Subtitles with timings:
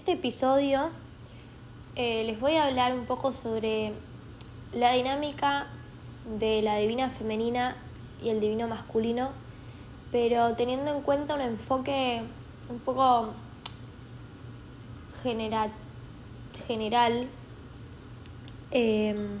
[0.00, 0.88] este episodio
[1.94, 3.92] eh, les voy a hablar un poco sobre
[4.72, 5.66] la dinámica
[6.38, 7.76] de la divina femenina
[8.22, 9.28] y el divino masculino,
[10.10, 12.22] pero teniendo en cuenta un enfoque
[12.70, 13.34] un poco
[15.22, 15.70] general.
[18.70, 19.38] em,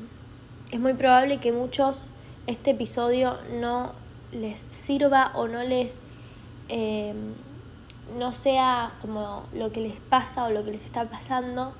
[0.70, 2.10] es muy probable que muchos
[2.46, 3.92] este episodio no
[4.30, 6.00] les sirva o no les
[6.68, 7.32] em,
[8.18, 11.72] no sea como lo que les pasa o lo que les está pasando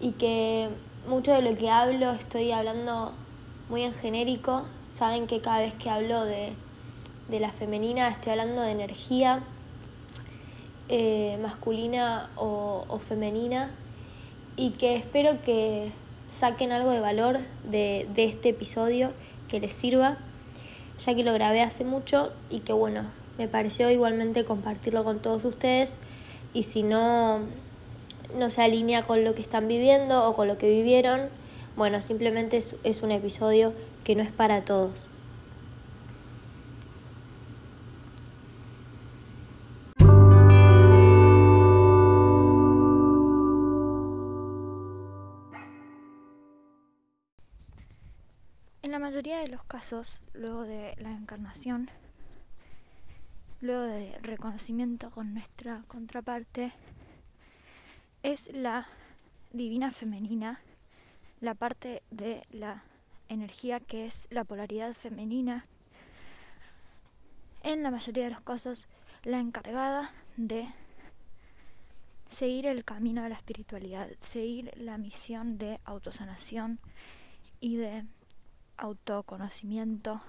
[0.00, 0.68] y que
[1.08, 3.12] mucho de lo que hablo estoy hablando
[3.68, 4.64] muy en genérico.
[4.94, 6.52] Saben que cada vez que hablo de,
[7.30, 9.42] la femenina estoy hablando de energía
[10.88, 13.70] eh, masculina o, femenina
[14.56, 15.90] y que espero que
[16.30, 19.12] saquen algo de valor de, de este episodio
[19.48, 20.18] que les sirva,
[20.98, 23.04] ya que lo grabé hace mucho y que bueno,
[23.38, 25.96] me pareció igualmente compartirlo con todos ustedes
[26.52, 27.40] y si no
[28.36, 31.28] no se alinea con lo que están viviendo o con lo que vivieron,
[31.76, 33.72] bueno, simplemente es, es un episodio
[34.02, 35.08] que no es para todos.
[48.82, 51.90] En la mayoría de los casos, luego de la encarnación,
[53.60, 56.72] luego de reconocimiento con nuestra contraparte,
[58.22, 58.86] es la
[59.52, 60.60] divina femenina,
[61.40, 62.82] la parte de la
[63.28, 65.64] energía que es la polaridad femenina,
[67.62, 68.86] en la mayoría de los casos
[69.22, 70.68] la encargada de
[72.28, 76.78] seguir el camino de la espiritualidad, seguir la misión de autosanación
[77.60, 78.04] y de
[78.76, 80.20] autoconocimiento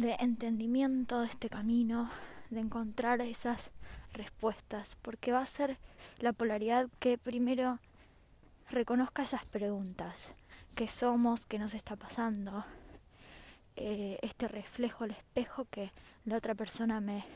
[0.00, 2.08] de entendimiento de este camino,
[2.48, 3.70] de encontrar esas
[4.14, 5.76] respuestas, porque va a ser
[6.20, 7.78] la polaridad que primero
[8.70, 10.32] reconozca esas preguntas,
[10.74, 12.64] qué somos, qué nos está pasando,
[13.76, 15.92] eh, este reflejo, el espejo que
[16.24, 17.26] la otra persona me,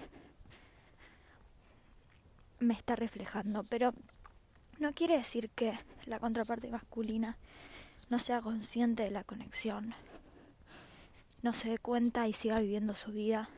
[2.61, 3.93] me está reflejando, pero
[4.79, 7.37] no quiere decir que la contraparte masculina
[8.09, 9.95] no sea consciente de la conexión,
[11.45, 13.51] no se dé cuenta y siga viviendo su vida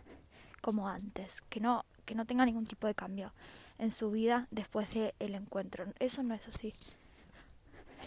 [0.60, 3.32] como antes, que no, que no tenga ningún tipo de cambio
[3.78, 5.84] en su vida después del el encuentro.
[6.00, 6.74] Eso no es así.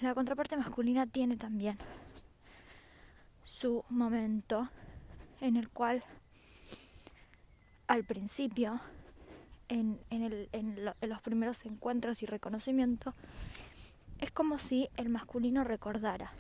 [0.02, 1.78] La contraparte masculina tiene también
[3.46, 4.70] su momento
[5.40, 6.04] en el cual
[7.88, 8.82] al principio,
[9.70, 13.14] en, en, el, en, en los primeros encuentros y reconocimiento,
[14.20, 16.34] es como si el masculino recordara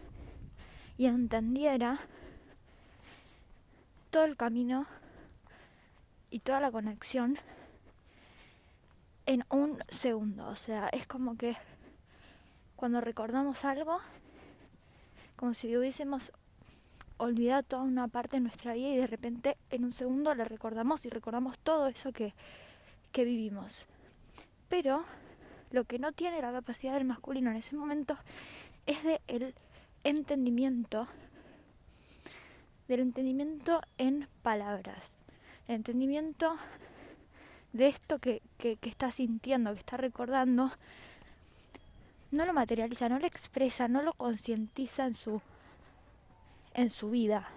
[0.97, 2.01] y entendiera
[4.09, 4.88] todo el camino
[6.30, 7.38] y toda la conexión
[9.25, 10.47] en un segundo.
[10.47, 11.56] O sea, es como que
[12.75, 14.00] cuando recordamos algo,
[15.36, 16.31] como si hubiésemos
[17.18, 21.06] olvidado toda una parte de nuestra vida y de repente en un segundo le recordamos
[21.06, 22.34] y recordamos todo eso que,
[23.12, 23.86] que vivimos.
[24.69, 25.03] Pero
[25.72, 28.18] lo que no tiene la capacidad del masculino en ese momento
[28.86, 29.53] es de el
[30.03, 31.08] entendimiento
[32.89, 35.16] del entendimiento en palabras,
[35.67, 36.57] el entendimiento
[37.72, 40.72] de esto que, que, está sintiendo, que está recordando,
[42.31, 45.39] no lo materializa, no lo expresa, no lo concientiza en su,
[46.73, 47.47] en su vida.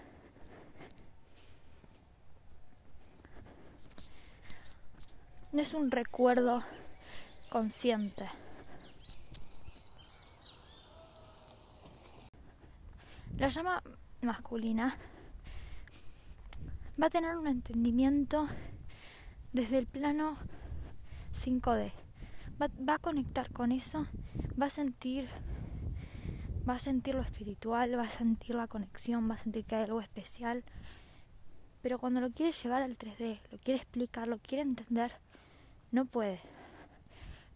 [5.51, 6.63] No es un recuerdo
[7.49, 8.29] consciente.
[13.39, 13.83] La llama
[14.21, 14.99] masculina
[17.01, 18.49] va a tener un entendimiento
[19.53, 20.37] desde el plano
[21.33, 21.93] 5D.
[22.61, 24.07] Va, a conectar con eso,
[24.61, 25.29] va a sentir
[26.69, 29.85] va a sentir lo espiritual, va a sentir la conexión, va a sentir que hay
[29.85, 30.63] algo especial.
[31.81, 35.13] Pero cuando lo quiere llevar al 3D, lo quiere explicar, lo quiere entender,
[35.91, 36.41] no puede.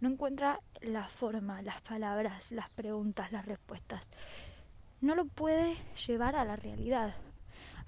[0.00, 4.08] No encuentra la forma, las palabras, las preguntas, las respuestas.
[5.00, 7.14] No lo puede llevar a la realidad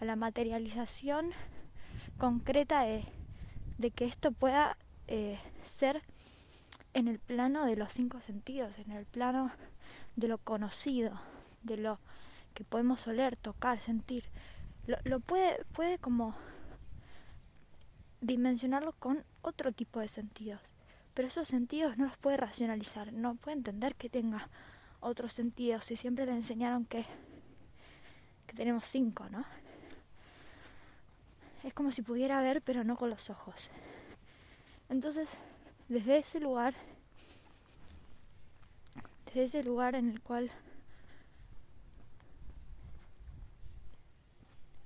[0.00, 1.32] a la materialización
[2.18, 3.04] concreta de,
[3.78, 6.02] de que esto pueda eh, ser
[6.94, 9.50] en el plano de los cinco sentidos, en el plano
[10.16, 11.20] de lo conocido,
[11.62, 11.98] de lo
[12.54, 14.24] que podemos oler, tocar, sentir.
[14.86, 16.34] Lo, lo puede, puede como
[18.20, 20.60] dimensionarlo con otro tipo de sentidos,
[21.14, 24.48] pero esos sentidos no los puede racionalizar, no puede entender que tenga
[25.00, 27.04] otros sentidos y siempre le enseñaron que,
[28.46, 29.44] que tenemos cinco, ¿no?
[31.64, 33.70] Es como si pudiera ver, pero no con los ojos.
[34.88, 35.28] Entonces,
[35.88, 36.74] desde ese lugar,
[39.26, 40.50] desde ese lugar en el cual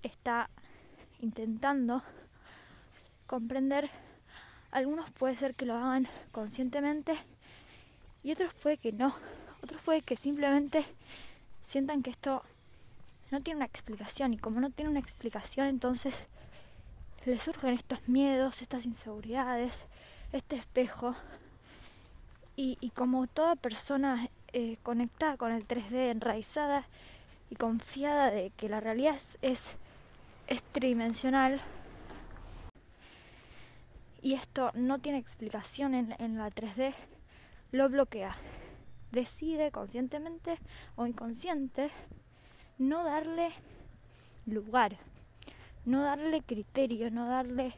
[0.03, 0.51] está
[1.21, 2.03] intentando
[3.27, 3.91] comprender.
[4.71, 7.17] Algunos puede ser que lo hagan conscientemente
[8.23, 9.15] y otros puede que no.
[9.63, 10.85] Otros puede que simplemente
[11.65, 12.43] sientan que esto
[13.31, 16.27] no tiene una explicación y como no tiene una explicación entonces
[17.25, 19.85] les surgen estos miedos, estas inseguridades,
[20.33, 21.15] este espejo
[22.57, 26.85] y, como toda persona eh, conectada con el 3D, enraizada
[27.51, 29.77] y confiada de que la realidad es
[30.47, 31.61] es tridimensional
[34.21, 36.95] y esto no tiene explicación en, en la 3D,
[37.73, 38.37] lo bloquea.
[39.11, 40.59] Decide conscientemente
[40.95, 41.91] o inconsciente
[42.79, 43.51] no darle
[44.47, 44.97] lugar,
[45.85, 47.75] no darle criterio, no darle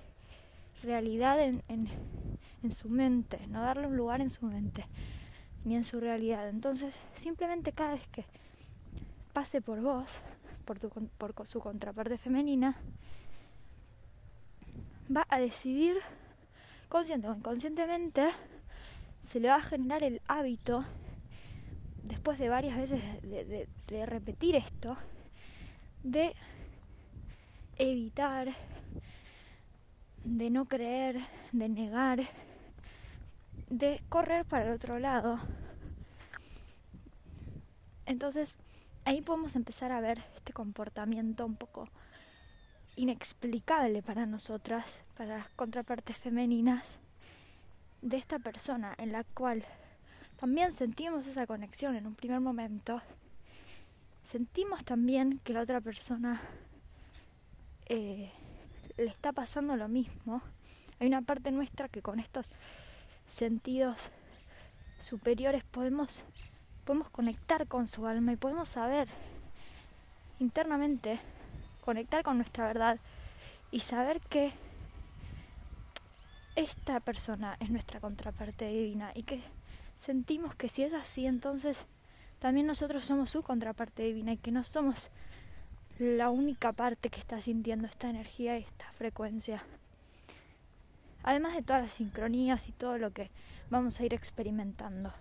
[0.82, 4.86] realidad en, en, su mente, no darle un lugar en su mente,
[5.64, 6.48] ni en su realidad.
[6.48, 8.24] Entonces, simplemente cada vez que
[9.32, 10.08] pase por vos,
[10.64, 12.76] por, tu, por su contraparte femenina,
[15.14, 15.96] va a decidir,
[16.88, 18.30] consciente o inconscientemente,
[19.22, 20.84] se le va a generar el hábito,
[22.02, 24.96] después de varias veces de, de repetir esto,
[26.02, 26.34] de
[27.78, 28.48] evitar,
[30.24, 31.20] de no creer,
[31.52, 32.20] de negar,
[33.68, 35.38] de correr para el otro lado.
[38.06, 38.56] Entonces,
[39.04, 41.88] ahí podemos empezar a ver este comportamiento un poco
[42.96, 46.98] inexplicable para nosotras, para las contrapartes femeninas,
[48.02, 49.64] de esta persona en la cual
[50.38, 53.00] también sentimos esa conexión en un primer momento,
[54.22, 56.42] sentimos también que la otra persona
[57.86, 58.30] eh,
[58.96, 60.42] le está pasando lo mismo.
[61.00, 62.46] Hay una parte nuestra que con estos
[63.26, 64.10] sentidos
[65.00, 66.24] superiores podemos
[66.84, 69.08] podemos conectar con su alma y podemos saber
[70.38, 71.18] internamente,
[71.82, 72.98] conectar con nuestra verdad
[73.70, 74.52] y saber que
[76.56, 79.40] esta persona es nuestra contraparte divina y que
[79.96, 81.84] sentimos que si es así, entonces
[82.38, 85.08] también nosotros somos su contraparte divina y que no somos
[85.98, 89.62] la única parte que está sintiendo esta energía y esta frecuencia.
[91.22, 93.30] Además de todas las sincronías y todo lo que
[93.70, 95.12] vamos a ir experimentando.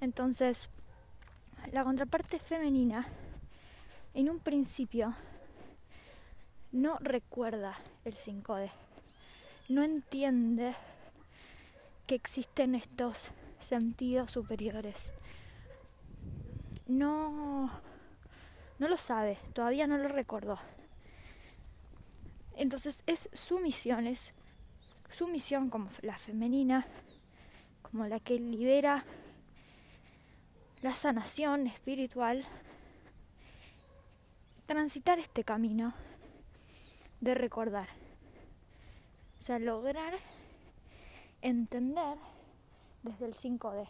[0.00, 0.68] Entonces,
[1.70, 3.06] la contraparte femenina
[4.14, 5.14] en un principio
[6.72, 8.70] no recuerda el 5D,
[9.68, 10.74] no entiende
[12.06, 13.16] que existen estos
[13.60, 15.12] sentidos superiores.
[16.86, 17.70] No,
[18.78, 20.58] no lo sabe, todavía no lo recordó.
[22.56, 24.30] Entonces es su misión, es
[25.10, 26.86] su misión como la femenina,
[27.82, 29.04] como la que lidera
[30.82, 32.44] la sanación espiritual,
[34.66, 35.94] transitar este camino
[37.20, 37.88] de recordar.
[39.40, 40.14] O sea, lograr
[41.40, 42.18] entender
[43.02, 43.88] desde el 5D.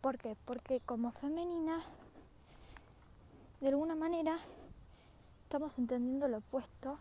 [0.00, 0.36] ¿Por qué?
[0.44, 1.82] Porque como femenina,
[3.60, 4.38] de alguna manera,
[5.44, 6.98] estamos entendiendo lo opuesto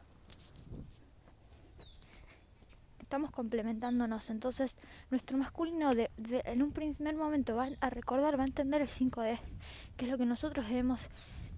[3.09, 4.29] estamos complementándonos.
[4.29, 4.77] Entonces,
[5.09, 9.39] nuestro masculino en un primer momento va a recordar, va a entender el 5D,
[9.97, 11.09] que es lo que nosotros debemos,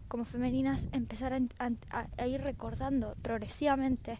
[0.07, 4.17] como femeninas, empezar a, ir recordando progresivamente,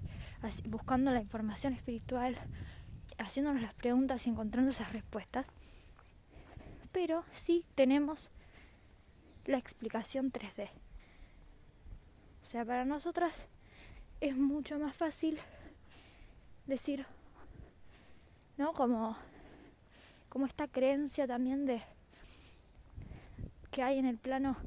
[0.68, 2.36] buscando la información espiritual,
[3.18, 5.46] haciéndonos las preguntas y encontrando esas respuestas.
[6.92, 8.30] Pero sí tenemos
[9.46, 10.70] la explicación 3D.
[12.42, 13.34] O sea, para nosotras
[14.20, 15.40] es mucho más fácil
[16.66, 17.06] decir,
[18.58, 18.74] ¿no?
[18.74, 19.18] Como,
[20.30, 21.82] como esta creencia también de
[23.72, 24.58] que hay en el plano,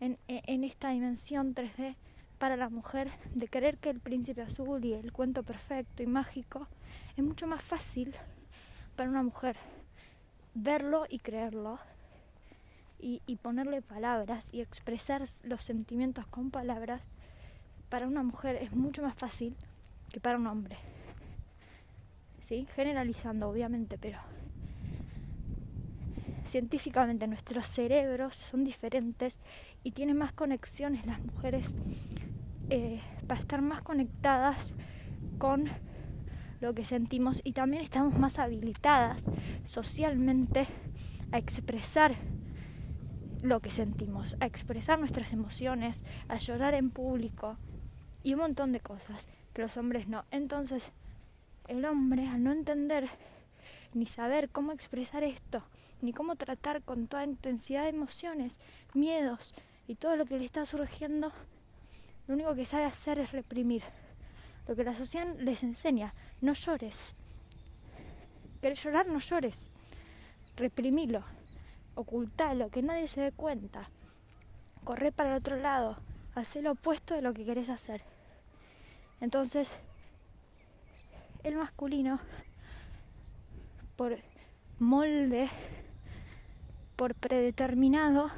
[0.00, 1.96] en, en esta dimensión 3D
[2.38, 6.68] para la mujer, de creer que el príncipe azul y el cuento perfecto y mágico
[7.16, 8.14] es mucho más fácil
[8.96, 9.56] para una mujer
[10.54, 11.78] verlo y creerlo
[13.04, 17.02] y, ponerle palabras y expresar los sentimientos con palabras,
[17.88, 19.56] para una mujer es mucho más fácil
[20.12, 20.76] que para un hombre.
[22.40, 22.66] ¿sí?
[22.74, 24.18] generalizando obviamente, pero
[26.46, 29.38] científicamente nuestros cerebros son diferentes
[29.82, 31.74] y tienen más conexiones las mujeres
[32.70, 34.74] eh, para estar más conectadas
[35.38, 35.68] con
[36.62, 39.24] lo que sentimos y también estamos más habilitadas
[39.66, 40.68] socialmente
[41.32, 42.14] a expresar
[43.42, 47.56] lo que sentimos, a expresar nuestras emociones, a llorar en público
[48.22, 50.24] y un montón de cosas que los hombres no.
[50.30, 50.92] Entonces,
[51.66, 53.08] el hombre, al no entender
[53.92, 55.64] ni saber cómo expresar esto,
[56.00, 58.60] ni cómo tratar con toda intensidad de emociones,
[58.94, 59.52] miedos
[59.88, 61.32] y todo lo que le está surgiendo,
[62.28, 63.82] lo único que sabe hacer es reprimir.
[64.66, 67.14] Lo que la sociedad les enseña, no llores.
[68.60, 69.08] ¿Querés llorar?
[69.08, 69.70] No llores.
[70.56, 71.24] Reprimilo.
[71.94, 73.90] Ocultalo, que nadie se dé cuenta.
[74.84, 75.98] Corre para el otro lado.
[76.34, 78.02] Haz lo opuesto de lo que querés hacer.
[79.20, 79.70] Entonces,
[81.42, 82.20] el masculino,
[83.96, 84.18] por
[84.78, 85.50] molde,
[86.96, 88.30] por predeterminado,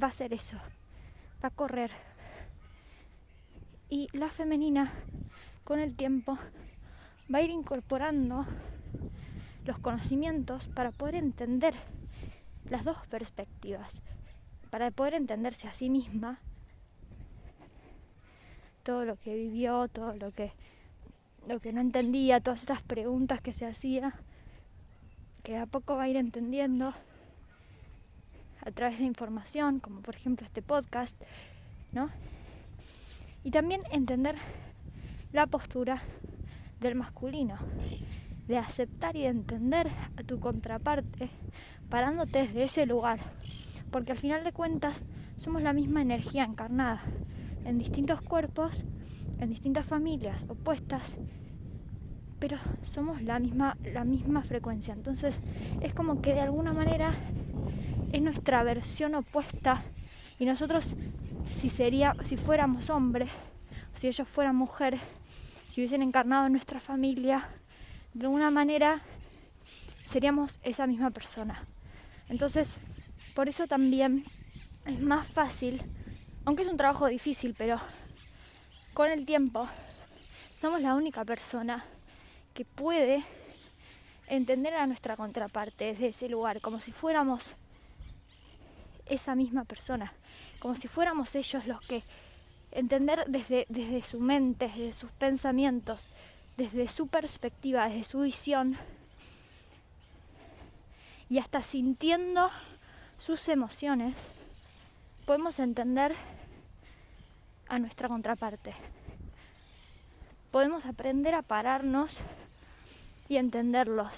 [0.00, 0.56] va a ser eso.
[1.42, 2.07] Va a correr
[3.90, 4.92] y la femenina
[5.64, 6.38] con el tiempo
[7.32, 8.46] va a ir incorporando
[9.64, 11.74] los conocimientos para poder entender
[12.70, 14.02] las dos perspectivas,
[14.70, 16.38] para poder entenderse a sí misma
[18.82, 20.52] todo lo que vivió, todo lo que
[21.46, 24.14] lo que no entendía, todas estas preguntas que se hacía,
[25.42, 26.92] que a poco va a ir entendiendo
[28.60, 31.16] a través de información, como por ejemplo este podcast,
[31.92, 32.10] ¿no?
[33.48, 34.36] Y también entender
[35.32, 36.02] la postura
[36.80, 37.56] del masculino,
[38.46, 39.88] de aceptar y de entender
[40.18, 41.30] a tu contraparte
[41.88, 43.20] parándote desde ese lugar,
[43.90, 45.02] porque al final de cuentas
[45.38, 47.00] somos la misma energía encarnada
[47.64, 48.84] en distintos cuerpos,
[49.38, 51.16] en distintas familias opuestas,
[52.38, 54.92] pero somos la misma, la misma frecuencia.
[54.92, 55.40] Entonces
[55.80, 57.14] es como que de alguna manera
[58.12, 59.84] es nuestra versión opuesta
[60.38, 60.96] y nosotros
[61.48, 63.30] si, sería, si fuéramos hombres,
[63.96, 65.00] si ellos fueran mujeres,
[65.70, 67.48] si hubiesen encarnado en nuestra familia,
[68.14, 69.00] de alguna manera
[70.04, 71.58] seríamos esa misma persona.
[72.28, 72.78] Entonces,
[73.34, 74.24] por eso también
[74.86, 75.82] es más fácil,
[76.44, 77.80] aunque es un trabajo difícil, pero
[78.94, 79.68] con el tiempo
[80.54, 81.84] somos la única persona
[82.54, 83.24] que puede
[84.26, 87.54] entender a nuestra contraparte desde ese lugar, como si fuéramos
[89.06, 90.12] esa misma persona
[90.58, 92.02] como si fuéramos ellos los que
[92.72, 96.04] entender desde, desde su mente, desde sus pensamientos,
[96.56, 98.76] desde su perspectiva, desde su visión,
[101.30, 102.50] y hasta sintiendo
[103.20, 104.14] sus emociones,
[105.26, 106.14] podemos entender
[107.68, 108.74] a nuestra contraparte.
[110.50, 112.16] Podemos aprender a pararnos
[113.28, 114.12] y entenderlos.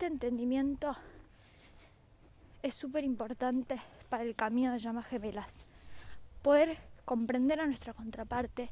[0.00, 0.96] Este entendimiento
[2.62, 3.78] es súper importante
[4.08, 5.66] para el camino de llamas gemelas.
[6.40, 8.70] Poder comprender a nuestra contraparte,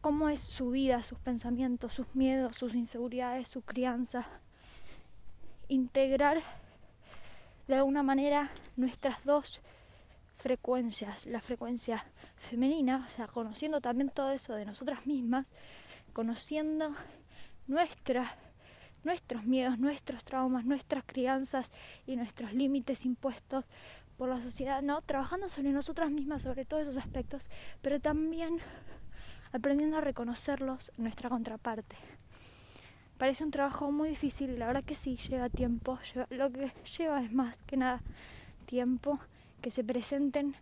[0.00, 4.28] cómo es su vida, sus pensamientos, sus miedos, sus inseguridades, su crianza.
[5.66, 6.40] Integrar
[7.66, 9.60] de alguna manera nuestras dos
[10.36, 15.46] frecuencias, la frecuencia femenina, o sea, conociendo también todo eso de nosotras mismas,
[16.12, 16.94] conociendo
[17.66, 18.36] nuestra
[19.04, 21.70] nuestros miedos, nuestros traumas, nuestras crianzas
[22.06, 23.64] y nuestros límites impuestos
[24.16, 25.02] por la sociedad, ¿no?
[25.02, 27.48] Trabajando sobre nosotras mismas, sobre todos esos aspectos,
[27.80, 28.58] pero también
[29.52, 31.96] aprendiendo a reconocerlos nuestra contraparte.
[33.18, 35.98] Parece un trabajo muy difícil y la verdad que sí, lleva tiempo.
[36.30, 38.00] lo que lleva es más que nada
[38.66, 39.18] tiempo
[39.60, 40.56] que se presenten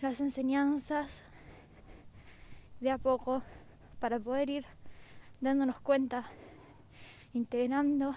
[0.00, 1.22] las enseñanzas
[2.80, 3.42] de a poco
[4.00, 4.66] para poder ir
[5.40, 6.28] dándonos cuenta
[7.36, 8.16] integrando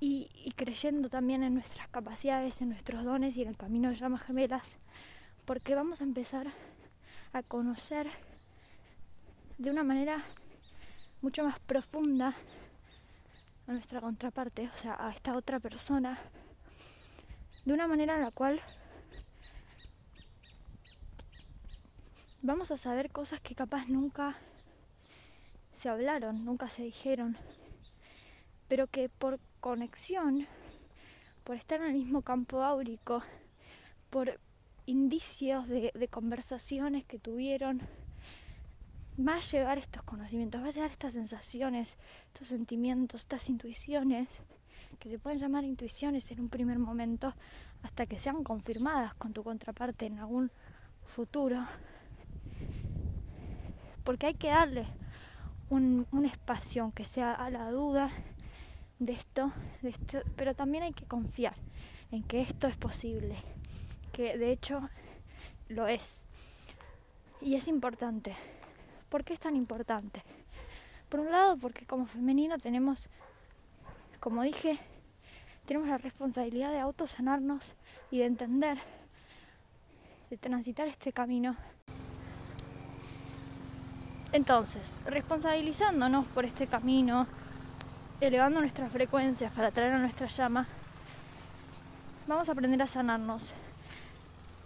[0.00, 4.22] y, creyendo también en nuestras capacidades, en nuestros dones y en el camino de llamas
[4.22, 4.76] gemelas,
[5.44, 6.48] porque vamos a empezar
[7.32, 8.08] a conocer
[9.58, 10.24] de una manera
[11.22, 12.34] mucho más profunda
[13.66, 16.16] a nuestra contraparte, o sea, a esta otra persona,
[17.64, 18.60] de una manera en la cual
[22.42, 24.36] vamos a saber cosas que capaz nunca
[25.74, 27.38] se hablaron, nunca se dijeron,
[28.68, 30.46] pero que por conexión,
[31.44, 33.22] por estar en el mismo campo áurico,
[34.10, 34.38] por
[34.86, 37.80] indicios de, conversaciones que tuvieron,
[39.18, 41.96] va a llegar estos conocimientos, va a llegar estas sensaciones,
[42.32, 44.28] estos sentimientos, estas intuiciones,
[44.98, 47.34] que se pueden llamar intuiciones en un primer momento,
[47.82, 50.50] hasta que sean confirmadas con tu contraparte en algún
[51.06, 51.64] futuro.
[54.04, 54.86] Porque hay que darle
[55.70, 58.10] un, un espacio, aunque sea a la duda,
[58.98, 61.54] de esto, de esto, pero también hay que confiar
[62.10, 63.36] en que esto es posible,
[64.12, 64.80] que de hecho
[65.68, 66.24] lo es.
[67.40, 68.34] Y es importante.
[69.08, 70.22] ¿Por qué es tan importante?
[71.08, 73.08] Por un lado, porque como femenino tenemos,
[74.20, 74.78] como dije,
[75.66, 77.74] tenemos la responsabilidad de autosanarnos
[78.10, 78.78] y de entender
[80.30, 81.56] de transitar este camino.
[84.32, 87.26] Entonces, responsabilizándonos por este camino,
[88.20, 90.66] elevando nuestras frecuencias para traer a nuestra llama,
[92.26, 93.52] vamos a aprender a sanarnos,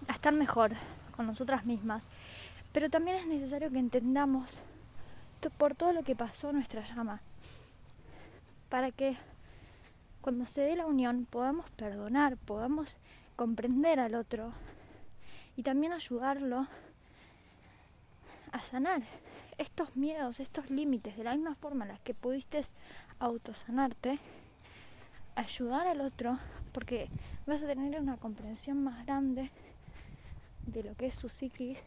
[0.06, 0.72] a estar mejor
[1.16, 2.06] con nosotras mismas.
[2.72, 4.48] Pero también es necesario que entendamos
[5.56, 7.20] por todo lo que pasó nuestra llama,
[8.68, 9.16] para que
[10.20, 12.96] cuando se dé la unión podamos perdonar, podamos
[13.36, 14.52] comprender al otro
[15.56, 16.66] y también ayudarlo
[18.52, 19.02] a sanar
[19.58, 22.64] estos miedos, estos límites, de la misma forma en la que pudiste
[23.18, 24.18] autosanarte,
[25.34, 26.38] ayudar al otro,
[26.72, 27.08] porque
[27.46, 29.50] vas a tener una comprensión más grande
[30.66, 31.78] de lo que es su psiquis,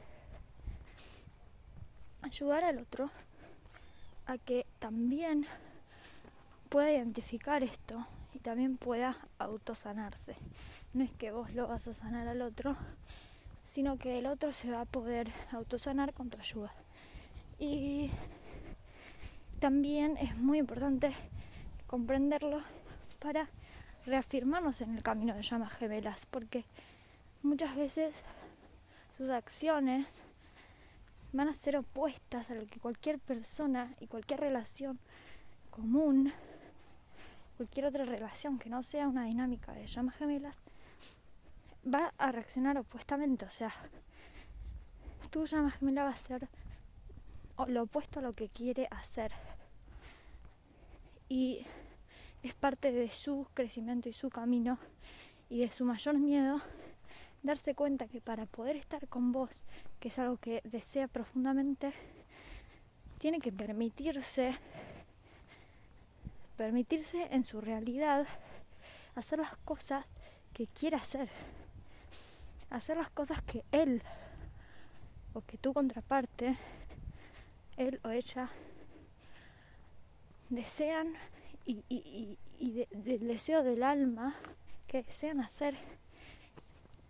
[2.21, 3.09] ayudar al otro
[4.27, 5.45] a que también
[6.69, 10.35] pueda identificar esto y también pueda autosanarse.
[10.93, 12.75] No es que vos lo vas a sanar al otro,
[13.65, 16.71] sino que el otro se va a poder autosanar con tu ayuda.
[17.61, 18.09] Y
[19.59, 21.13] también es muy importante
[21.85, 22.59] comprenderlo
[23.19, 23.49] para
[24.03, 26.65] reafirmarnos en el camino de llamas gemelas, porque
[27.43, 28.15] muchas veces
[29.15, 30.07] sus acciones
[31.33, 34.97] van a ser opuestas a lo que cualquier persona y cualquier relación
[35.69, 36.33] común,
[37.57, 40.57] cualquier otra relación que no sea una dinámica de llamas gemelas,
[41.85, 43.45] va a reaccionar opuestamente.
[43.45, 43.71] O sea,
[45.29, 46.49] tu llama gemela va a ser
[47.67, 49.31] lo opuesto a lo que quiere hacer.
[51.29, 51.65] Y
[52.43, 54.77] es parte de su crecimiento y su camino
[55.49, 56.61] y de su mayor miedo
[57.43, 59.49] darse cuenta que para poder estar con vos,
[59.99, 61.93] que es algo que desea profundamente,
[63.19, 64.57] tiene que permitirse
[66.57, 68.27] permitirse en su realidad
[69.15, 70.05] hacer las cosas
[70.53, 71.27] que quiere hacer.
[72.69, 74.01] Hacer las cosas que él
[75.33, 76.55] o que tu contraparte
[77.87, 78.49] él o ella
[80.49, 81.13] desean
[81.65, 82.37] y,
[82.91, 84.35] del deseo del alma
[84.87, 85.75] que desean hacer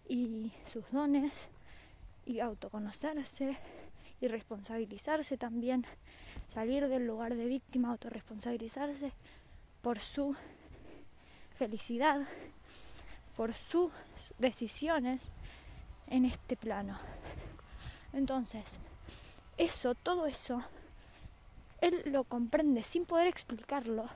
[0.08, 1.34] y sus dones
[2.26, 3.58] y autoconocerse
[4.20, 5.86] y responsabilizarse también,
[6.48, 9.12] salir del lugar de víctima, autorresponsabilizarse
[9.82, 10.36] por su
[11.58, 12.28] felicidad,
[13.36, 13.92] por sus
[14.38, 15.22] decisiones
[16.08, 16.98] en este plano.
[18.14, 18.78] Entonces,
[19.62, 20.64] eso, todo eso,
[21.82, 24.10] él lo comprende sin poder explicarlo.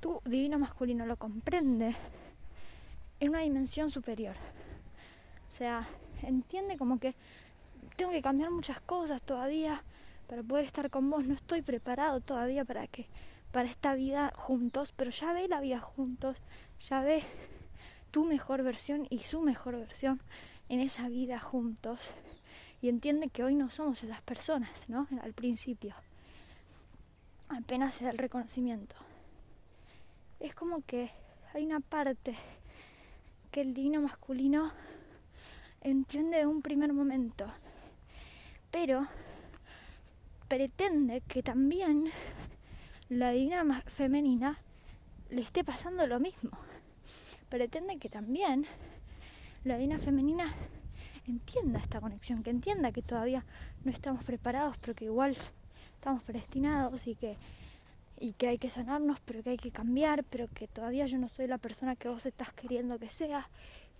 [0.00, 1.96] Tu divino masculino lo comprende
[3.18, 4.36] en una dimensión superior.
[5.50, 5.88] O sea,
[6.22, 7.14] entiende como que
[7.96, 9.82] tengo que cambiar muchas cosas todavía
[10.28, 11.26] para poder estar con vos.
[11.26, 13.06] No estoy preparado todavía para que
[13.52, 16.36] para esta vida juntos, pero ya ve la vida juntos,
[16.88, 17.22] ya ve
[18.10, 20.20] tu mejor versión y su mejor versión
[20.68, 21.98] en esa vida juntos
[22.80, 25.08] y entiende que hoy no somos esas personas, ¿no?
[25.22, 25.94] Al principio.
[27.48, 28.94] Apenas se da el reconocimiento.
[30.40, 31.10] Es como que
[31.54, 32.34] hay una parte
[33.50, 34.72] que el divino masculino
[35.80, 37.46] entiende de un primer momento,
[38.70, 39.06] pero
[40.48, 42.10] pretende que también
[43.08, 44.58] la divina femenina
[45.30, 46.50] le esté pasando lo mismo.
[47.48, 48.66] Pretende que también
[49.64, 50.54] la divina femenina
[51.30, 53.44] entienda esta conexión, que entienda que todavía
[53.84, 55.36] no estamos preparados, pero que igual
[55.94, 57.36] estamos predestinados y que,
[58.18, 61.28] y que hay que sanarnos, pero que hay que cambiar, pero que todavía yo no
[61.28, 63.48] soy la persona que vos estás queriendo que sea.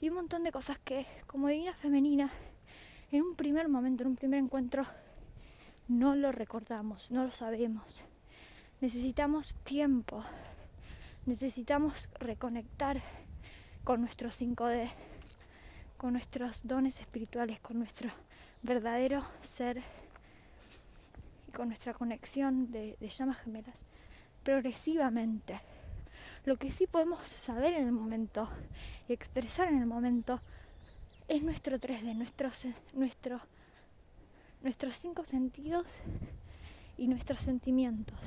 [0.00, 2.30] Y un montón de cosas que, como divina femenina,
[3.10, 4.84] en un primer momento, en un primer encuentro,
[5.88, 8.04] no lo recordamos, no lo sabemos.
[8.80, 10.22] Necesitamos tiempo,
[11.26, 13.02] necesitamos reconectar
[13.82, 14.90] con nuestro 5D
[15.98, 18.08] con nuestros dones espirituales, con nuestro
[18.62, 19.82] verdadero ser
[21.48, 23.84] y con nuestra conexión de, llamas gemelas
[24.44, 25.60] progresivamente.
[26.44, 28.48] Lo que sí podemos saber en el momento
[29.08, 30.40] y expresar en el momento
[31.26, 32.50] es nuestro 3D, nuestro,
[32.94, 33.40] nuestro,
[34.62, 35.84] nuestros cinco sentidos
[36.96, 38.18] y nuestros sentimientos.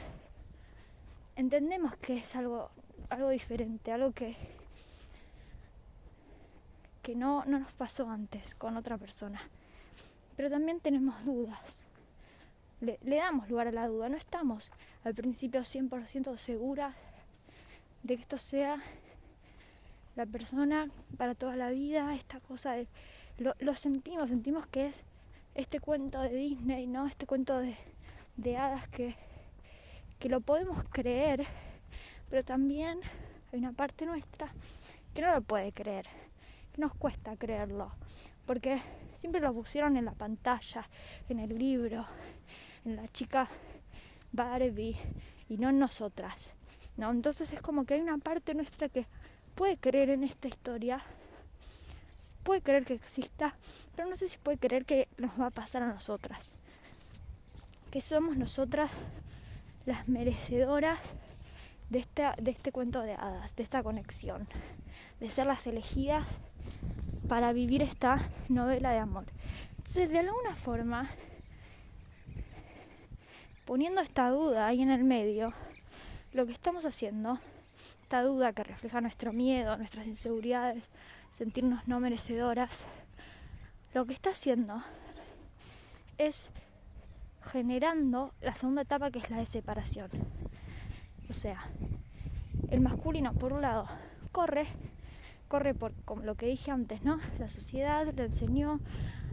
[1.37, 2.69] Entendemos que es algo,
[3.09, 4.35] algo diferente, algo que,
[7.01, 9.41] que no, no nos pasó antes con otra persona.
[10.35, 11.85] Pero también tenemos dudas.
[12.79, 14.09] Le, damos lugar a la duda.
[14.09, 14.71] No estamos
[15.03, 16.95] al principio 100% seguras
[18.03, 18.81] de que esto sea
[20.15, 20.87] la persona
[21.17, 22.75] para toda la vida, esta cosa
[23.37, 25.03] lo sentimos, sentimos que es
[25.55, 27.07] este cuento de Disney, ¿no?
[27.07, 27.75] Este cuento de,
[28.35, 29.15] de hadas que,
[30.19, 31.45] que lo podemos creer,
[32.29, 32.99] pero también
[33.53, 34.51] hay una parte nuestra
[35.13, 36.07] que no lo puede creer
[36.77, 37.91] nos cuesta creerlo,
[38.45, 38.81] porque
[39.19, 40.87] siempre lo pusieron en la pantalla,
[41.29, 42.05] en el libro,
[42.85, 43.47] en la chica
[44.31, 44.97] Barbie
[45.49, 46.53] y no en nosotras.
[46.97, 47.11] ¿no?
[47.11, 49.05] Entonces es como que hay una parte nuestra que
[49.55, 51.03] puede creer en esta historia,
[52.43, 53.55] puede creer que exista,
[53.95, 56.55] pero no sé si puede creer que nos va a pasar a nosotras.
[57.91, 58.89] Que somos nosotras
[59.85, 60.99] las merecedoras
[61.89, 64.47] de, esta, de este cuento de hadas, de esta conexión,
[65.21, 66.27] de ser las elegidas
[67.29, 69.25] para vivir esta novela de amor.
[69.77, 71.09] Entonces, de alguna forma,
[73.65, 75.53] poniendo esta duda ahí en el medio,
[76.33, 77.39] lo que estamos haciendo,
[78.01, 80.83] esta duda que refleja nuestro miedo, nuestras inseguridades,
[81.31, 82.83] sentirnos no merecedoras,
[83.93, 84.81] lo que está haciendo
[86.17, 86.47] es
[87.43, 90.09] generando la segunda etapa que es la de separación.
[91.29, 91.63] O sea,
[92.69, 93.87] el masculino por un lado
[94.31, 94.67] corre,
[95.51, 95.91] corre por
[96.23, 97.19] lo que dije antes, ¿no?
[97.37, 98.79] La sociedad le enseñó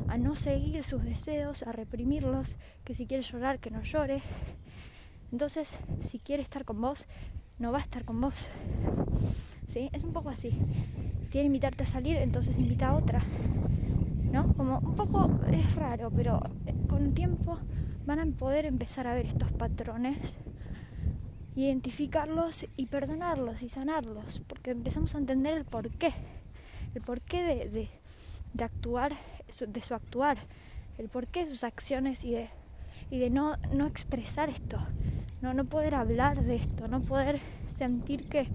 [0.09, 4.21] a no seguir sus deseos, a reprimirlos, que si quiere llorar, que no llore.
[5.31, 5.79] Entonces,
[6.09, 7.07] si quiere estar con vos,
[7.61, 8.35] no va a estar con vos.
[9.69, 9.91] ¿Sí?
[9.93, 10.51] Es un poco así.
[11.31, 13.23] Quiere invitarte a salir, entonces invita a otra.
[14.33, 14.53] ¿No?
[14.55, 16.41] Como un poco es raro, pero
[16.89, 17.61] con el tiempo
[18.07, 20.37] van a poder empezar a ver estos patrones,
[21.65, 26.13] identificarlos y perdonarlos y sanarlos, porque empezamos a entender el porqué,
[26.95, 27.91] el porqué de,
[28.55, 29.17] de, actuar,
[29.67, 30.39] de su actuar,
[30.99, 32.51] el porqué de sus acciones y de,
[33.11, 34.79] y de no, no expresar esto,
[35.43, 37.41] no, no poder hablar de esto, no poder
[37.75, 38.47] sentir que,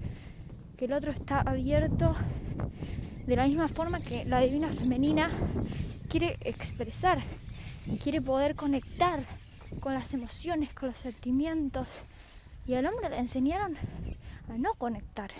[0.78, 2.14] que el otro está abierto
[3.26, 5.30] de la misma forma que la divina femenina
[6.08, 7.22] quiere expresar,
[8.02, 9.24] quiere poder conectar
[9.80, 11.88] con las emociones, con los sentimientos.
[12.66, 13.76] Y al hombre le enseñaron
[14.48, 15.30] a no conectar.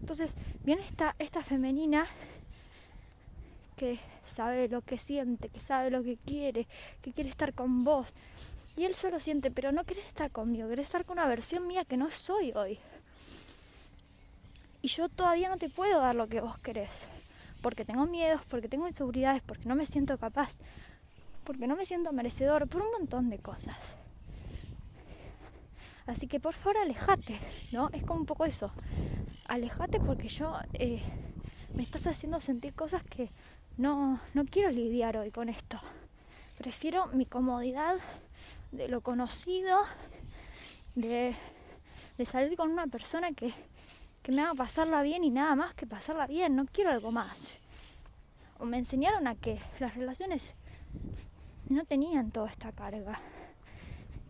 [0.00, 2.06] Entonces viene esta, esta femenina
[3.76, 6.66] que sabe lo que siente, que sabe lo que quiere,
[7.02, 8.06] que quiere estar con vos.
[8.76, 11.84] Y él solo siente, pero no querés estar conmigo, querés estar con una versión mía
[11.84, 12.78] que no soy hoy.
[14.82, 16.90] Y yo todavía no te puedo dar lo que vos querés.
[17.62, 20.58] Porque tengo miedos, porque tengo inseguridades, porque no me siento capaz
[21.44, 23.76] porque no me siento merecedor, por un montón de cosas.
[26.06, 27.38] Así que por favor alejate,
[27.72, 27.88] ¿no?
[27.92, 28.70] Es como un poco eso.
[29.46, 31.02] Alejate porque yo eh,
[31.74, 33.30] me estás haciendo sentir cosas que
[33.78, 35.80] no, no quiero lidiar hoy con esto.
[36.58, 37.96] Prefiero mi comodidad
[38.70, 39.80] de lo conocido,
[40.94, 41.34] de,
[42.18, 43.54] de salir con una persona que,
[44.22, 46.54] que me haga pasarla bien y nada más que pasarla bien.
[46.54, 47.56] No quiero algo más.
[48.58, 50.54] O me enseñaron a que las relaciones
[51.68, 53.20] no tenían toda esta carga.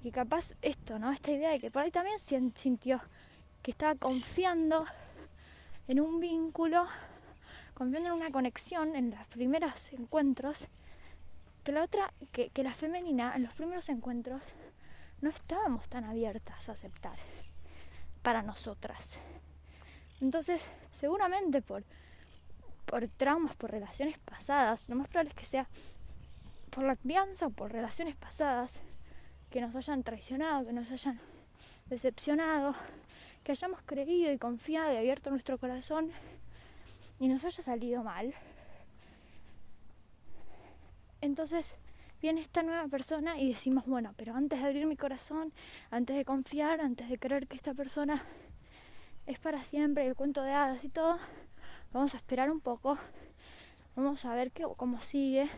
[0.05, 1.11] Y capaz esto, ¿no?
[1.13, 3.01] Esta idea de que por ahí también sintió
[3.63, 4.85] que estaba confiando
[5.89, 6.87] en un vínculo,
[7.73, 10.69] confiando en una conexión en los primeros encuentros,
[11.65, 14.43] que la otra, que, que la femenina en los primeros encuentros
[15.23, 17.17] no estábamos tan abiertas a aceptar
[18.23, 19.23] para nosotras.
[20.21, 21.83] Entonces, seguramente por,
[22.85, 25.67] por traumas, por relaciones pasadas, lo más probable es que sea
[26.69, 28.83] por la crianza o por relaciones pasadas
[29.55, 31.21] que nos hayan traicionado, que nos hayan
[31.87, 32.75] decepcionado,
[33.45, 36.11] que hayamos creído y confiado y abierto nuestro corazón
[37.21, 38.35] y nos haya salido mal.
[41.21, 41.73] Entonces
[42.21, 45.53] viene esta nueva persona y decimos, bueno, pero antes de abrir mi corazón,
[45.89, 48.25] antes de confiar, antes de creer que esta persona
[49.25, 51.17] es para siempre, el cuento de hadas y todo,
[51.93, 52.99] vamos a esperar un poco,
[53.95, 55.49] vamos a ver qué, cómo sigue,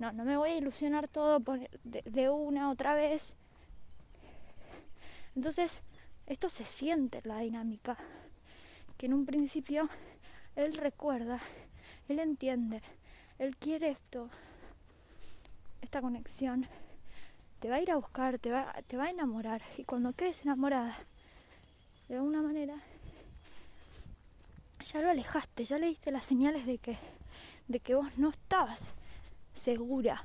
[0.00, 1.38] no, no me voy a ilusionar todo
[1.84, 3.34] de, de una otra vez.
[5.36, 5.82] Entonces,
[6.26, 7.98] esto se siente la dinámica.
[8.96, 9.90] Que en un principio
[10.56, 11.40] él recuerda,
[12.08, 12.80] él entiende,
[13.38, 14.30] él quiere esto,
[15.82, 16.66] esta conexión.
[17.58, 19.60] Te va a ir a buscar, te va, te va a enamorar.
[19.76, 20.96] Y cuando quedes enamorada,
[22.08, 22.76] de alguna manera,
[24.90, 26.96] ya lo alejaste, ya le diste las señales de que,
[27.68, 28.94] de que vos no estabas
[29.54, 30.24] segura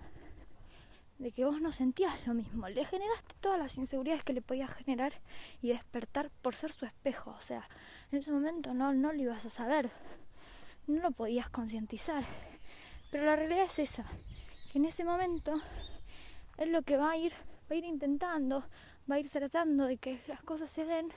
[1.17, 2.67] de que vos no sentías lo mismo.
[2.67, 5.13] Le generaste todas las inseguridades que le podías generar
[5.61, 7.35] y despertar por ser su espejo.
[7.37, 7.67] O sea,
[8.11, 9.89] en ese momento no, no lo ibas a saber,
[10.87, 12.23] no lo podías concientizar.
[13.11, 14.05] Pero la realidad es esa,
[14.71, 15.53] que en ese momento
[16.57, 17.33] es lo que va a ir,
[17.69, 18.65] va a ir intentando,
[19.09, 21.09] va a ir tratando de que las cosas se den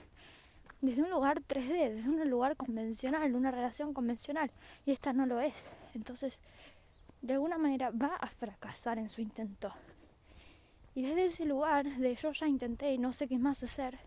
[0.81, 4.49] desde un lugar 3D, desde un lugar convencional, una relación convencional.
[4.85, 5.53] Y esta no lo es.
[5.93, 6.41] Entonces,
[7.21, 9.73] de alguna manera va a fracasar en su intento.
[10.95, 13.99] Y desde ese lugar de yo ya intenté y no sé qué más hacer,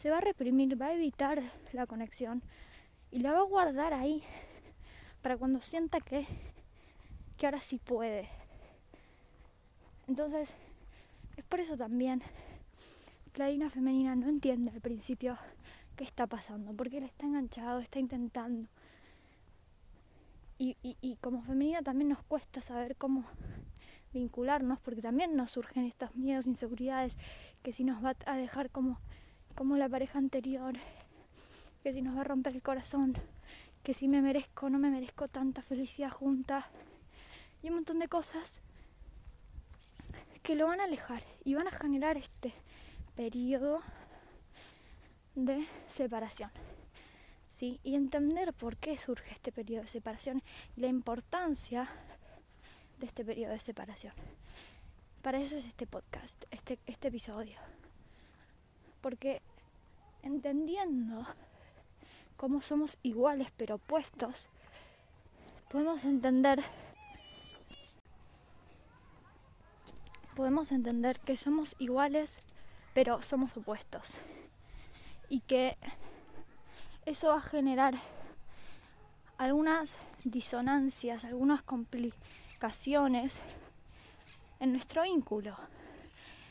[0.00, 1.42] se va a reprimir, va a evitar
[1.72, 2.42] la conexión
[3.10, 4.22] y la va a guardar ahí
[5.22, 6.26] para cuando sienta que
[7.36, 8.28] que ahora sí puede.
[10.06, 10.48] Entonces,
[11.36, 12.22] es por eso también
[13.34, 15.36] la Dina femenina no entiende al principio
[15.96, 18.68] qué está pasando, porque él está enganchado, está intentando.
[20.56, 23.24] Y, como femenina también nos cuesta saber cómo
[24.12, 27.16] vincularnos, porque también nos surgen estos miedos, inseguridades,
[27.62, 29.00] que si nos va a dejar como,
[29.54, 30.74] como la pareja anterior,
[31.82, 33.14] que si nos va a romper el corazón,
[33.82, 36.68] que si me merezco o no me merezco tanta felicidad junta,
[37.62, 38.60] y un montón de cosas
[40.42, 42.52] que lo van a alejar y van a generar este
[43.16, 43.80] periodo
[45.34, 46.50] de separación.
[47.60, 50.42] Y entender por qué surge este periodo de separación
[50.76, 51.88] y la importancia
[52.98, 54.12] de este periodo de separación.
[55.22, 57.58] Para eso es este podcast, este, este episodio.
[59.00, 59.40] Porque
[60.22, 61.26] entendiendo
[62.36, 64.48] cómo somos iguales pero opuestos,
[65.70, 66.62] podemos entender
[70.34, 72.40] podemos entender que somos iguales
[72.92, 74.14] pero somos opuestos
[75.28, 75.76] y que
[77.06, 77.94] eso va a generar
[79.38, 83.40] algunas disonancias, algunas complicaciones
[84.60, 85.56] en nuestro vínculo,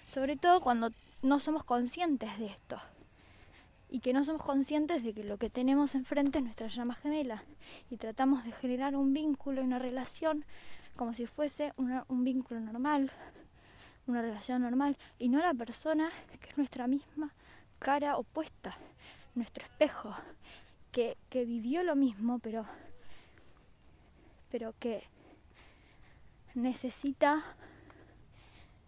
[0.06, 0.90] sobre todo cuando
[1.22, 2.78] no somos conscientes de esto
[3.90, 7.44] y que no somos conscientes de que lo que tenemos enfrente es nuestra llama gemela
[7.90, 10.46] y tratamos de generar un vínculo y una relación
[10.96, 13.12] como si fuese un vínculo normal,
[14.06, 17.34] una relación normal y no la persona que es nuestra misma
[17.80, 18.78] cara opuesta,
[19.36, 20.16] nuestro espejo,
[20.94, 22.66] que, vivió lo mismo, pero,
[24.50, 25.04] pero que
[26.54, 27.44] necesita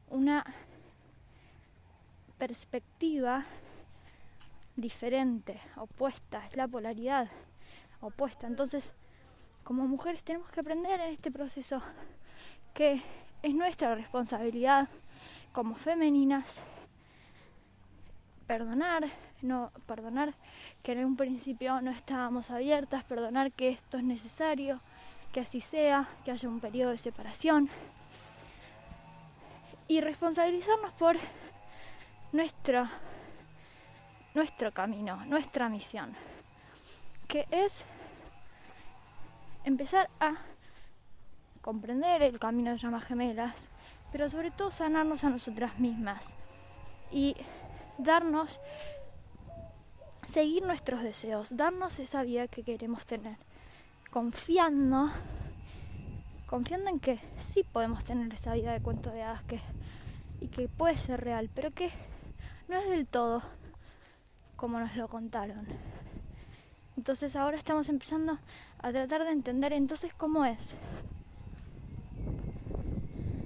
[0.09, 0.45] una
[2.37, 3.43] perspectiva
[4.75, 7.27] diferente, opuesta, es la polaridad
[8.01, 8.45] opuesta.
[8.45, 8.93] Entonces,
[9.63, 11.81] como mujeres tenemos que aprender en este proceso
[12.75, 13.01] que
[13.41, 14.89] es nuestra responsabilidad
[15.53, 16.61] como femeninas
[18.47, 19.05] perdonar,
[19.41, 20.33] no perdonar
[20.83, 24.81] que en un principio no estábamos abiertas, perdonar que esto es necesario,
[25.31, 27.69] que así sea, que haya un periodo de separación.
[29.87, 31.15] Y responsabilizarnos por
[32.31, 32.87] nuestro
[34.35, 36.13] nuestro camino, nuestra misión,
[37.27, 37.85] que es
[39.63, 40.35] empezar a
[41.61, 43.69] comprender el camino de llamas gemelas,
[44.11, 46.35] pero sobre todo sanarnos a nosotras mismas.
[47.11, 47.37] Y
[47.97, 48.59] darnos,
[50.25, 53.37] seguir nuestros deseos, darnos esa vida que queremos tener,
[54.11, 55.09] confiando,
[56.47, 59.61] confiando en que sí podemos tener esa vida de cuento de hadas que,
[60.41, 61.91] y que puede ser real, pero que
[62.67, 63.43] no es del todo
[64.55, 65.67] como nos lo contaron.
[66.97, 68.39] Entonces ahora estamos empezando
[68.79, 70.75] a tratar de entender entonces cómo es.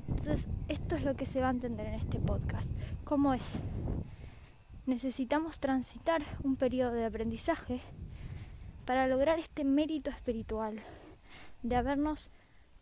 [0.07, 2.69] Entonces esto es lo que se va a entender en este podcast.
[3.03, 3.59] ¿Cómo es?
[4.89, 7.81] Necesitamos transitar un periodo de aprendizaje
[8.85, 10.81] para lograr este mérito espiritual,
[11.61, 12.27] de habernos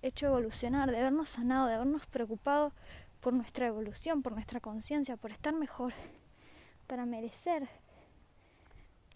[0.02, 2.72] hecho evolucionar, de habernos sanado, de habernos preocupado
[3.20, 5.93] por nuestra evolución, por nuestra conciencia, por estar mejor,
[6.88, 7.67] para merecer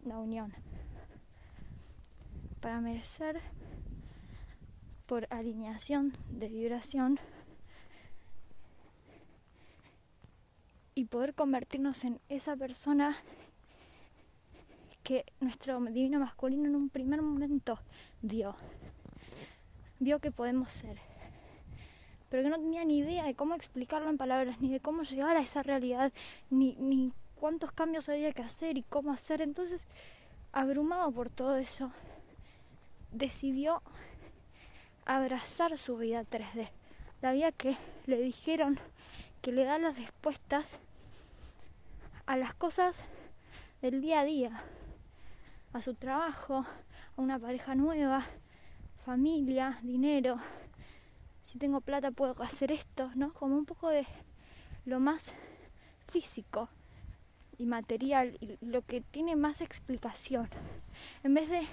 [0.04, 0.54] la unión,
[2.60, 3.40] para merecer
[5.06, 7.20] por alineación de vibración
[10.96, 13.18] y poder convertirnos en esa persona
[15.04, 17.80] que nuestro divino masculino en un primer momento
[18.22, 18.56] vio.
[20.00, 20.98] Vio que podemos ser.
[22.30, 25.36] Pero que no tenía ni idea de cómo explicarlo en palabras, ni de cómo llegar
[25.36, 26.14] a esa realidad,
[26.50, 29.42] ni, ni cuántos cambios había que hacer y cómo hacer.
[29.42, 29.86] Entonces,
[30.52, 31.92] abrumado por todo eso,
[33.12, 33.82] decidió
[35.06, 36.70] abrazar su vida 3D.
[37.22, 37.76] La vida que
[38.06, 38.80] le dijeron
[39.42, 40.80] que le da las respuestas
[42.26, 42.98] a las cosas
[43.82, 44.62] del día a día,
[45.74, 46.66] a su trabajo,
[47.18, 48.26] a una pareja nueva,
[49.06, 50.40] familia, dinero.
[51.48, 53.34] Si tengo plata puedo hacer esto, ¿no?
[53.34, 54.06] Como un poco de
[54.86, 55.34] lo más
[56.08, 56.70] físico
[57.58, 60.50] y material y lo que tiene más explicación.
[61.24, 61.68] En vez de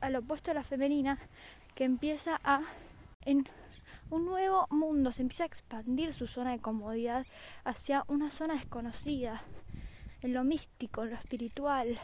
[0.00, 1.18] al opuesto a la femenina
[1.74, 2.60] que empieza a
[3.24, 3.48] en
[4.10, 7.26] un nuevo mundo, se empieza a expandir su zona de comodidad
[7.64, 9.42] hacia una zona desconocida,
[10.22, 11.98] en lo místico, en lo espiritual,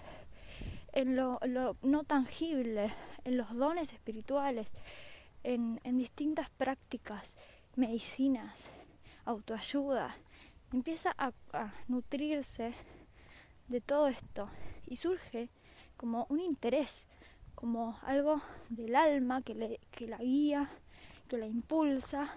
[0.93, 1.41] en lo,
[1.83, 2.93] no tangible,
[3.25, 4.73] en los dones espirituales,
[5.43, 7.37] en, distintas prácticas,
[7.75, 8.69] medicinas,
[9.25, 10.15] autoayuda.
[10.73, 11.33] Empieza a,
[11.89, 12.75] nutrirse
[13.69, 14.49] de todo esto
[14.87, 15.49] y surge
[15.97, 17.07] como un interés,
[17.55, 20.71] como algo del alma que, le, que la guía
[21.29, 22.35] que la impulsa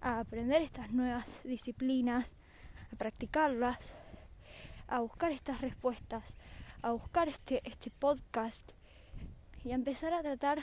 [0.00, 2.26] a aprender estas nuevas disciplinas,
[2.92, 3.78] a practicarlas,
[4.88, 6.36] a buscar estas respuestas,
[6.82, 8.72] a buscar este, este podcast
[9.64, 10.60] y a empezar a tratar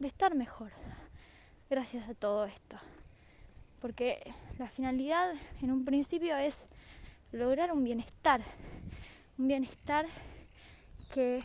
[0.00, 0.72] de estar mejor
[1.70, 2.76] gracias a todo esto.
[3.80, 6.64] Porque la finalidad en un principio es
[7.32, 8.42] lograr un bienestar,
[9.38, 10.06] un bienestar
[11.14, 11.40] que,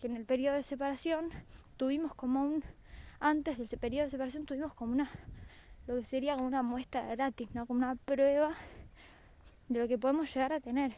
[0.00, 1.30] que en el periodo de separación
[1.80, 2.62] tuvimos como un,
[3.20, 5.10] antes de ese periodo de separación tuvimos como una,
[5.86, 7.64] lo que sería como una muestra gratis, ¿no?
[7.64, 8.54] como una prueba
[9.66, 10.92] de lo que podemos llegar a tener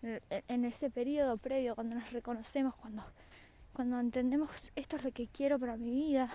[0.00, 3.04] en ese periodo previo, cuando nos reconocemos, cuando,
[3.74, 6.30] cuando entendemos esto es lo que quiero para mi vida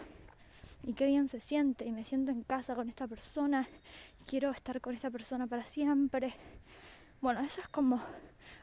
[0.83, 3.67] y qué bien se siente y me siento en casa con esta persona,
[4.27, 6.35] quiero estar con esta persona para siempre.
[7.19, 7.99] Bueno, eso es como,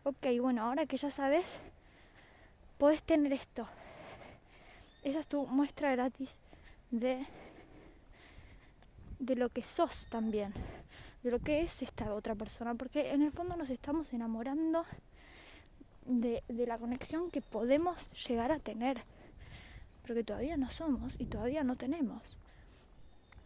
[0.05, 1.59] ok, bueno, ahora que ya sabes,
[2.79, 3.67] puedes tener esto.
[5.07, 6.31] Esa es tu muestra gratis
[6.91, 7.25] de,
[9.21, 10.53] de lo que sos también
[11.23, 14.85] de lo que es esta otra persona, porque en el fondo nos estamos enamorando
[16.07, 18.99] de, de la conexión que podemos llegar a tener,
[20.03, 22.37] pero que todavía no somos y todavía no tenemos.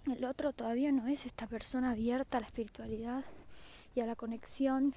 [0.06, 3.24] El otro todavía no es esta persona abierta a la espiritualidad
[3.94, 4.94] y a la conexión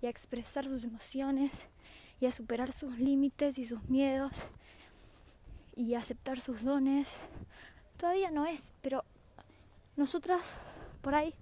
[0.00, 1.64] y a expresar sus emociones
[2.18, 4.32] y a superar sus límites y sus miedos
[5.74, 7.14] y aceptar sus dones.
[7.96, 9.04] Todavía no es, pero
[9.96, 10.54] nosotras
[11.02, 11.34] por ahí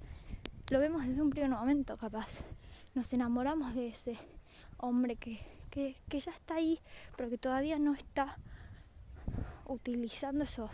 [0.71, 2.41] lo vemos desde un primer momento capaz.
[2.95, 4.19] Nos enamoramos de ese
[4.79, 6.81] hombre que, que, que ya está ahí,
[7.17, 8.37] pero que todavía no está
[9.67, 10.71] utilizando esos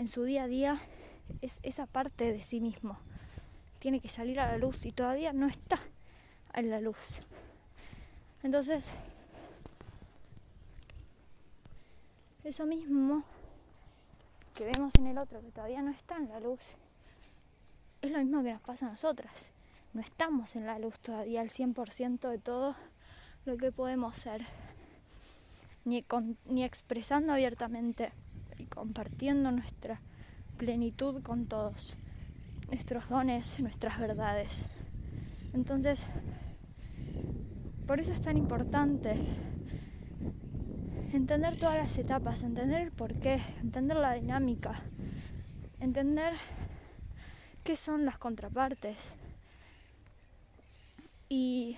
[0.00, 0.80] en su día a día
[1.42, 2.98] es esa parte de sí mismo.
[3.80, 5.78] Tiene que salir a la luz y todavía no está
[6.54, 6.96] en la luz.
[8.42, 8.90] Entonces,
[12.44, 13.22] eso mismo
[14.54, 16.60] que vemos en el otro que todavía no está en la luz
[18.02, 19.32] es lo mismo que nos pasa a nosotras.
[19.92, 22.74] No estamos en la luz todavía al 100% de todo
[23.44, 24.42] lo que podemos ser,
[25.84, 26.04] ni,
[26.46, 28.12] ni expresando abiertamente
[28.58, 30.00] y compartiendo nuestra
[30.56, 31.96] plenitud con todos,
[32.68, 34.62] nuestros dones, nuestras verdades.
[35.52, 36.02] Entonces,
[37.86, 39.16] por eso es tan importante
[41.12, 44.80] entender todas las etapas, entender el porqué, entender la dinámica,
[45.80, 46.34] entender
[47.64, 48.96] qué son las contrapartes
[51.28, 51.76] y,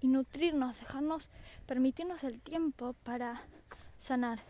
[0.00, 1.28] y nutrirnos, dejarnos,
[1.66, 3.42] permitirnos el tiempo para
[3.98, 4.40] sanar.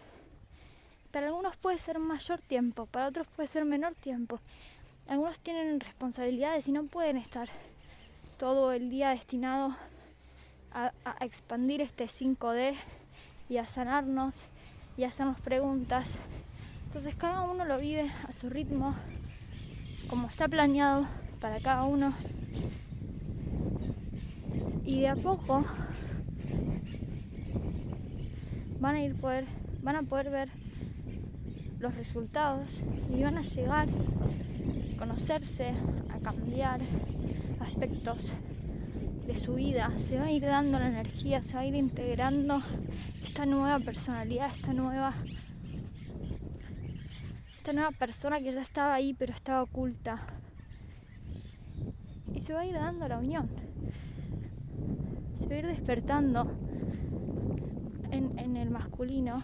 [1.10, 4.40] Para algunos puede ser mayor tiempo, para otros puede ser menor tiempo.
[5.08, 7.48] Algunos tienen responsabilidades y no pueden estar
[8.38, 9.76] todo el día destinado
[10.74, 12.74] a, expandir este 5D
[13.48, 14.34] y a sanarnos
[14.96, 16.16] y a hacernos preguntas.
[16.86, 18.94] Entonces cada uno lo vive a su ritmo,
[20.08, 21.06] como está planeado
[21.40, 22.12] para cada uno.
[24.84, 25.64] Y de a poco
[28.80, 29.46] van a ir poder,
[29.82, 30.48] van a poder ver
[31.78, 32.82] los resultados
[33.14, 35.72] y van a llegar a conocerse,
[36.12, 36.80] a cambiar
[37.60, 38.32] aspectos
[39.26, 42.62] de su vida, se va a ir dando la energía, se va a ir integrando
[43.22, 45.14] esta nueva personalidad, esta nueva
[47.56, 50.26] esta nueva persona que ya estaba ahí pero estaba oculta.
[52.34, 53.48] Y se va a ir dando la unión.
[55.38, 56.50] Se va a ir despertando
[58.10, 59.42] en, en el masculino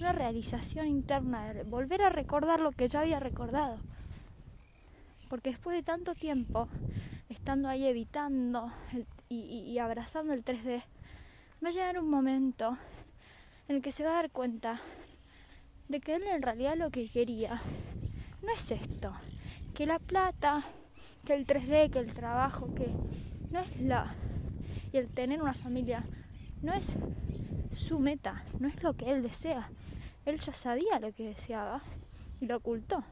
[0.00, 3.78] una realización interna, de volver a recordar lo que ya había recordado.
[5.28, 6.68] Porque después de tanto tiempo,
[7.40, 8.70] estando ahí evitando
[9.30, 10.82] y, y, abrazando el 3D,
[11.64, 12.76] va a llegar un momento
[13.66, 14.78] en el que se va a dar cuenta
[15.88, 17.62] de que él en realidad lo que quería
[18.42, 19.14] no es esto,
[19.72, 20.62] que la plata,
[21.26, 22.92] que el 3D, que el trabajo, que
[23.50, 24.14] no es la
[24.92, 26.04] y el tener una familia
[26.60, 26.92] no es
[27.72, 29.70] su meta, no es lo que él desea.
[30.26, 31.80] Él ya sabía lo que deseaba
[32.38, 33.02] y lo ocultó.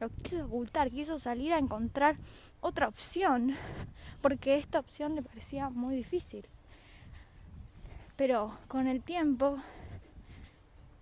[0.00, 2.16] Lo quiso ocultar, quiso salir a encontrar
[2.60, 3.56] otra opción,
[4.22, 6.46] porque esta opción le parecía muy difícil.
[8.16, 9.58] Pero con el tiempo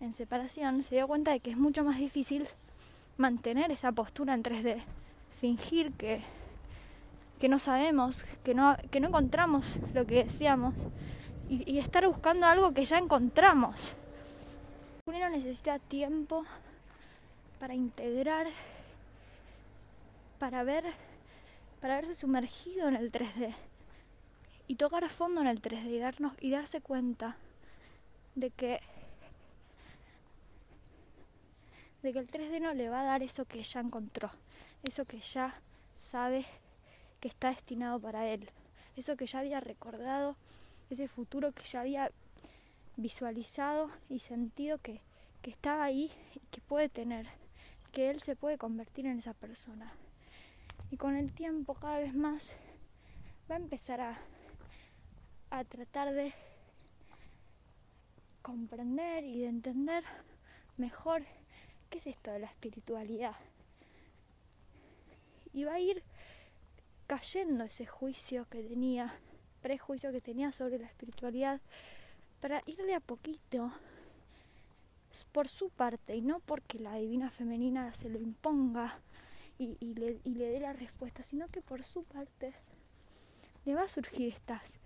[0.01, 2.49] en separación se dio cuenta de que es mucho más difícil
[3.16, 4.82] mantener esa postura en 3D,
[5.40, 6.22] fingir que,
[7.38, 10.74] que no sabemos, que no, que no encontramos lo que deseamos
[11.49, 13.94] y, y estar buscando algo que ya encontramos.
[15.07, 16.44] Uno necesita tiempo
[17.59, 18.49] para integrar,
[20.47, 20.84] para ver,
[21.80, 23.53] para verse sumergido en el 3D
[24.68, 27.36] y tocar a fondo en el 3D y, darnos, y darse cuenta
[28.36, 28.80] de que
[32.05, 34.30] de que el 3D no le va a dar eso que ya encontró,
[34.84, 35.61] eso que ya
[35.99, 36.47] sabe
[37.18, 38.49] que está destinado para él,
[38.97, 40.36] eso que ya había recordado,
[40.90, 42.12] ese futuro que ya había
[42.94, 45.01] visualizado y sentido que,
[45.42, 47.26] que estaba ahí y que puede tener,
[47.90, 49.92] que él se puede convertir en esa persona.
[50.91, 52.53] Y con el tiempo cada vez más
[53.51, 54.18] va a empezar a,
[55.51, 56.33] a tratar de
[58.43, 60.05] comprender y de entender
[60.77, 61.24] mejor
[61.91, 63.35] qué es esto de la espiritualidad.
[65.53, 66.03] Y va a ir
[67.07, 69.14] cayendo ese juicio que tenía,
[69.62, 71.61] prejuicio que tenía sobre la espiritualidad,
[72.41, 73.72] para ir de a poquito
[75.33, 79.01] por su parte y no porque la divina femenina se lo imponga
[79.59, 82.53] y, le, y le dé la respuesta, sino que por su parte
[83.65, 84.79] le va a surgir estas,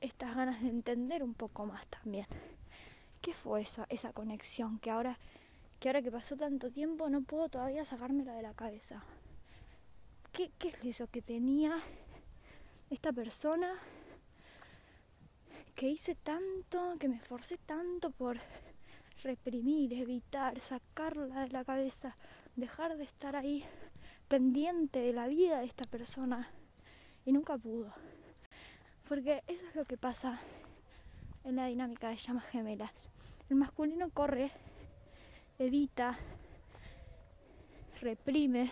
[0.00, 2.26] estas ganas de entender un poco más también.
[3.20, 5.18] ¿Qué fue esa, esa conexión que ahora,
[5.78, 9.02] que ahora que pasó tanto tiempo no puedo todavía sacármela de la cabeza?
[10.32, 11.82] ¿Qué, qué es eso que tenía
[12.90, 13.74] esta persona
[15.74, 18.38] que hice tanto, que me esforcé tanto por
[19.22, 22.14] reprimir, evitar, sacarla de la cabeza,
[22.56, 23.64] dejar de estar ahí
[24.30, 26.48] pendiente de la vida de esta persona
[27.24, 27.92] y nunca pudo.
[29.08, 30.38] Porque eso es lo que pasa
[31.42, 33.08] en la dinámica de llamas gemelas.
[33.48, 34.52] El masculino corre,
[35.58, 36.16] evita,
[38.00, 38.70] reprime,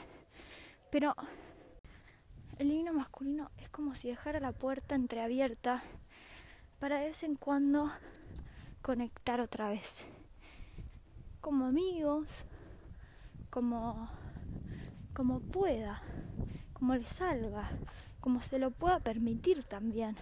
[0.93, 1.17] pero
[2.61, 5.83] el divino masculino es como si dejara la puerta entreabierta
[6.79, 7.91] para de vez en cuando
[8.81, 10.07] conectar otra vez.
[11.41, 12.29] Como amigos,
[13.51, 14.09] como,
[15.19, 16.01] como pueda,
[16.75, 17.69] como le salga,
[18.21, 20.17] como se lo pueda permitir también.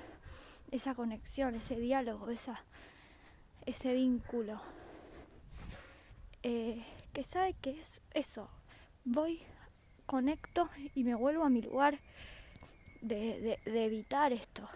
[0.70, 2.64] Esa conexión, ese diálogo, esa,
[3.66, 4.58] ese vínculo.
[6.42, 6.82] Eh,
[7.12, 8.48] que sabe que es eso.
[9.04, 9.42] Voy,
[10.06, 12.00] conecto y me vuelvo a mi lugar
[13.02, 14.66] de, de evitar esto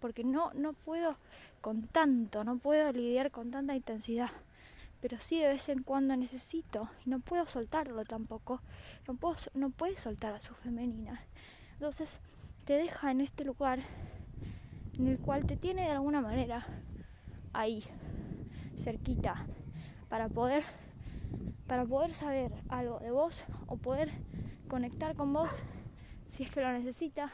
[0.00, 1.14] porque no, no puedo
[1.60, 4.30] con tanto, no puedo lidiar con tanta intensidad.
[5.00, 8.60] Pero sí de vez en cuando necesito y no puedo soltarlo tampoco.
[9.08, 11.20] No puedo no puede soltar a su femenina.
[11.74, 12.20] Entonces
[12.64, 13.80] te deja en este lugar
[14.98, 16.66] en el cual te tiene de alguna manera
[17.52, 17.84] ahí
[18.76, 19.46] cerquita
[20.08, 20.64] para poder
[21.66, 24.10] para poder saber algo de vos o poder
[24.68, 25.50] conectar con vos
[26.28, 27.32] si es que lo necesita.